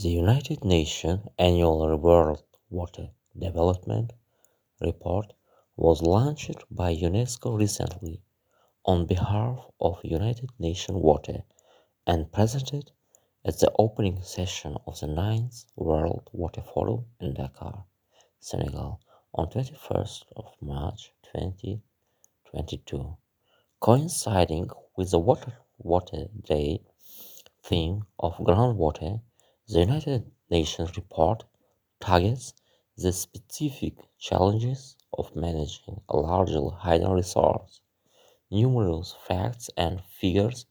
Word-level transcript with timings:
The 0.00 0.08
United 0.08 0.64
Nations 0.64 1.28
Annual 1.36 1.98
World 1.98 2.42
Water 2.70 3.10
Development 3.38 4.10
Report 4.80 5.34
was 5.76 6.00
launched 6.00 6.64
by 6.70 6.96
UNESCO 6.96 7.58
recently 7.58 8.22
on 8.86 9.04
behalf 9.04 9.58
of 9.78 10.00
United 10.02 10.48
Nations 10.58 10.96
Water 10.96 11.44
and 12.06 12.32
presented 12.32 12.90
at 13.44 13.58
the 13.58 13.70
opening 13.78 14.22
session 14.22 14.78
of 14.86 14.98
the 14.98 15.08
ninth 15.08 15.66
World 15.76 16.30
Water 16.32 16.62
Forum 16.62 17.04
in 17.20 17.34
Dakar, 17.34 17.84
Senegal 18.40 18.98
on 19.34 19.50
21st 19.50 20.24
of 20.36 20.54
March 20.62 21.12
2022. 21.34 23.18
Coinciding 23.78 24.70
with 24.96 25.10
the 25.10 25.18
Water, 25.18 25.52
Water 25.76 26.28
Day 26.44 26.80
theme 27.62 28.06
of 28.18 28.38
groundwater, 28.38 29.20
the 29.72 29.80
United 29.80 30.30
Nations 30.50 30.98
report 30.98 31.44
targets 31.98 32.52
the 32.98 33.10
specific 33.10 33.94
challenges 34.18 34.96
of 35.16 35.34
managing 35.34 35.98
a 36.10 36.16
largely 36.18 36.76
hidden 36.84 37.12
resource. 37.12 37.80
Numerous 38.50 39.14
facts 39.26 39.70
and 39.78 40.02
figures 40.04 40.66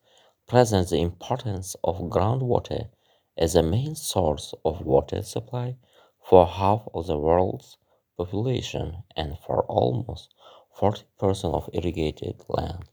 present 0.45 0.89
the 0.89 1.01
importance 1.01 1.75
of 1.83 2.11
groundwater 2.11 2.89
as 3.35 3.55
a 3.55 3.63
main 3.63 3.95
source 3.95 4.53
of 4.63 4.85
water 4.85 5.23
supply 5.23 5.75
for 6.23 6.45
half 6.45 6.87
of 6.93 7.07
the 7.07 7.17
world's 7.17 7.77
population 8.17 9.01
and 9.15 9.35
for 9.39 9.63
almost 9.63 10.35
40% 10.77 11.55
of 11.55 11.67
irrigated 11.73 12.39
land. 12.49 12.83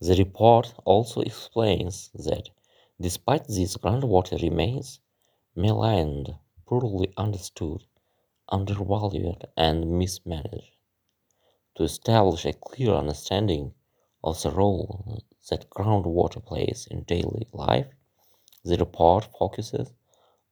The 0.00 0.16
report 0.16 0.74
also 0.84 1.20
explains 1.20 2.10
that 2.12 2.48
despite 3.00 3.46
this, 3.46 3.76
groundwater 3.76 4.42
remains 4.42 4.98
maligned, 5.54 6.34
poorly 6.66 7.12
understood, 7.16 7.84
undervalued, 8.48 9.46
and 9.56 9.98
mismanaged. 9.98 10.76
To 11.74 11.84
establish 11.84 12.46
a 12.46 12.54
clear 12.54 12.94
understanding 12.94 13.74
of 14.24 14.40
the 14.42 14.50
role 14.50 15.22
that 15.50 15.68
groundwater 15.68 16.42
plays 16.44 16.86
in 16.90 17.02
daily 17.02 17.46
life, 17.52 17.88
the 18.64 18.76
report 18.78 19.28
focuses 19.38 19.92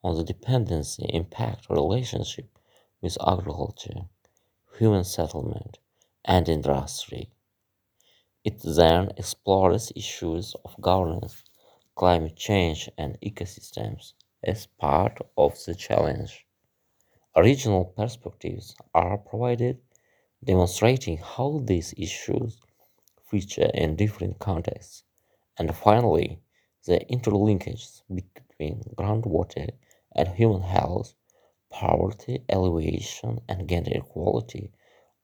on 0.04 0.16
the 0.16 0.24
dependency 0.24 1.04
impact 1.04 1.70
relationship 1.70 2.58
with 3.00 3.16
agriculture, 3.26 4.08
human 4.78 5.04
settlement, 5.04 5.78
and 6.24 6.48
industry. 6.48 7.30
It 8.44 8.60
then 8.62 9.12
explores 9.16 9.92
issues 9.96 10.54
of 10.64 10.80
governance, 10.80 11.42
climate 11.94 12.36
change, 12.36 12.90
and 12.98 13.18
ecosystems 13.20 14.12
as 14.44 14.66
part 14.66 15.18
of 15.36 15.62
the 15.64 15.74
challenge. 15.74 16.46
Regional 17.36 17.86
perspectives 17.86 18.76
are 18.94 19.18
provided, 19.18 19.80
demonstrating 20.44 21.18
how 21.18 21.60
these 21.64 21.92
issues 21.96 22.60
feature 23.24 23.70
in 23.74 23.96
different 23.96 24.38
contexts. 24.38 25.04
And 25.58 25.74
finally, 25.76 26.40
the 26.86 27.00
interlinkages 27.10 28.02
between 28.14 28.82
groundwater 28.96 29.70
and 30.16 30.28
human 30.28 30.62
health, 30.62 31.14
poverty 31.70 32.44
alleviation, 32.48 33.40
and 33.48 33.68
gender 33.68 33.92
equality 33.94 34.72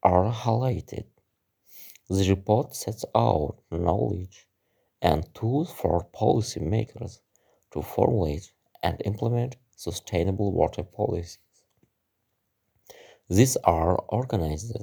are 0.02 0.32
highlighted. 0.32 1.06
The 2.08 2.28
report 2.28 2.74
sets 2.74 3.04
out 3.14 3.58
knowledge 3.70 4.48
and 5.00 5.32
tools 5.34 5.72
for 5.72 6.06
policymakers 6.12 7.20
to 7.72 7.82
formulate 7.82 8.52
and 8.86 9.02
implement 9.04 9.56
sustainable 9.74 10.52
water 10.52 10.84
policies. 10.84 11.38
These 13.28 13.56
are 13.64 13.96
organized 14.08 14.76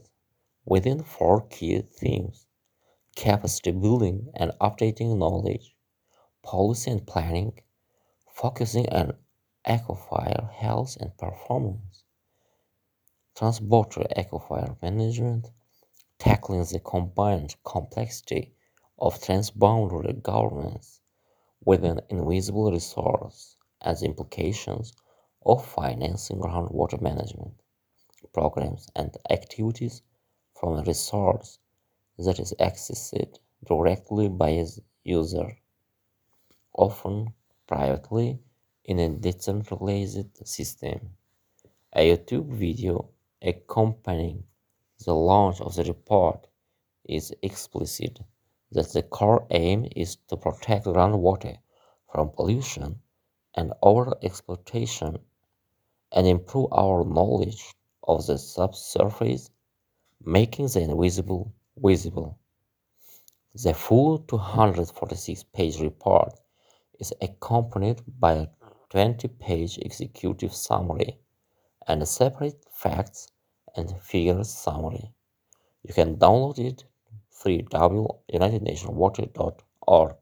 within 0.66 1.04
four 1.04 1.48
key 1.48 1.82
themes 1.82 2.46
capacity 3.16 3.72
building 3.72 4.28
and 4.36 4.52
updating 4.60 5.18
knowledge, 5.18 5.74
policy 6.44 6.92
and 6.92 7.08
planning, 7.08 7.54
focusing 8.30 8.90
on 8.90 9.14
aquifer 9.66 10.52
health 10.52 10.98
and 11.00 11.18
performance, 11.18 12.04
transborder 13.38 14.06
aquifer 14.18 14.82
management, 14.82 15.50
tackling 16.20 16.66
the 16.66 16.82
combined 16.82 17.56
complexity 17.64 18.54
of 19.00 19.22
transboundary 19.22 20.22
governance 20.22 21.00
with 21.64 21.86
an 21.86 22.02
invisible 22.10 22.70
resource 22.70 23.56
the 23.84 24.06
implications 24.06 24.94
of 25.46 25.66
financing 25.66 26.40
groundwater 26.40 27.02
management 27.02 27.54
programs 28.34 28.88
and 28.96 29.16
activities 29.30 30.02
from 30.60 30.80
a 30.80 30.84
resource 30.84 31.60
that 32.18 32.40
is 32.40 32.54
accessed 32.60 33.38
directly 33.68 34.30
by 34.30 34.50
a 34.50 34.66
user, 35.04 35.58
often 36.74 37.34
privately 37.68 38.40
in 38.86 39.00
a 39.00 39.10
decentralized 39.10 40.48
system. 40.48 41.00
A 41.94 42.16
YouTube 42.16 42.48
video 42.48 43.10
accompanying 43.42 44.44
the 45.06 45.14
launch 45.14 45.60
of 45.62 45.76
the 45.76 45.84
report 45.84 46.48
is 47.04 47.34
explicit 47.42 48.20
that 48.72 48.92
the 48.94 49.04
core 49.04 49.46
aim 49.52 49.88
is 49.96 50.16
to 50.28 50.38
protect 50.38 50.86
groundwater 50.86 51.58
from 52.12 52.30
pollution 52.30 53.00
and 53.56 53.74
overexploitation 53.84 55.20
and 56.12 56.28
improve 56.28 56.68
our 56.72 57.04
knowledge 57.04 57.74
of 58.04 58.26
the 58.28 58.38
subsurface, 58.38 59.50
making 60.24 60.68
the 60.68 60.82
invisible 60.82 61.52
visible. 61.78 62.38
The 63.56 63.74
full 63.74 64.20
246 64.20 65.44
page 65.54 65.80
report 65.80 66.40
is 67.00 67.14
accompanied 67.22 68.02
by 68.20 68.34
a 68.34 68.48
20 68.90 69.28
page 69.28 69.78
executive 69.80 70.54
summary 70.54 71.18
and 71.88 72.02
a 72.02 72.06
separate 72.06 72.64
facts 72.72 73.28
and 73.76 73.94
figures 74.02 74.50
summary. 74.50 75.12
You 75.84 75.94
can 75.94 76.16
download 76.18 76.60
it 76.60 76.86
through 77.32 77.64
www.unitednationwater.org. 77.64 80.16